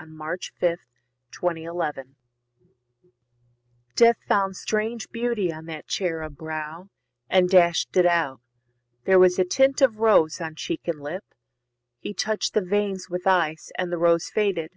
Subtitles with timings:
[0.00, 0.78] Sigourney Death
[1.42, 2.16] of an Infant
[3.96, 6.88] Death found strange beauty on that cherub brow,
[7.28, 8.40] And dash'd it out.
[9.06, 11.24] There was a tint of rose On cheek and lip;
[11.98, 14.70] he touch'd the veins with ice, And the rose faded.